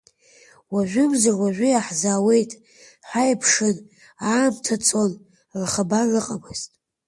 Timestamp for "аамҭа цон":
4.31-5.11